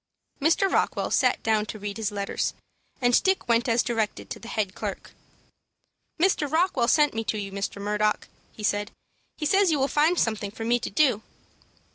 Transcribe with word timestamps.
Mr. 0.41 0.67
Rockwell 0.67 1.11
sat 1.11 1.43
down 1.43 1.67
to 1.67 1.77
read 1.77 1.97
his 1.97 2.11
letters, 2.11 2.55
and 3.03 3.21
Dick 3.21 3.47
went 3.47 3.69
as 3.69 3.83
directed 3.83 4.31
to 4.31 4.39
the 4.39 4.47
head 4.47 4.73
clerk. 4.73 5.11
"Mr. 6.19 6.51
Rockwell 6.51 6.87
sent 6.87 7.13
me 7.13 7.23
to 7.25 7.37
you, 7.37 7.51
Mr. 7.51 7.79
Murdock," 7.79 8.27
he 8.51 8.63
said. 8.63 8.89
"He 9.37 9.45
says 9.45 9.69
you 9.69 9.77
will 9.77 9.87
find 9.87 10.17
something 10.17 10.49
for 10.49 10.65
me 10.65 10.79
to 10.79 10.89
do." 10.89 11.21